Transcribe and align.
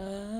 Uh. 0.00 0.39